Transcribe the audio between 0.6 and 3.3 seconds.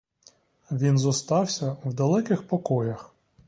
Він зостався в далеких покоях.